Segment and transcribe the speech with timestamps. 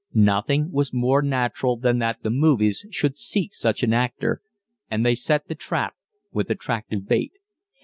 [0.15, 4.41] Nothing was more natural than that the movies should seek such an actor,
[4.89, 5.93] and they set the trap
[6.31, 7.33] with attractive bait.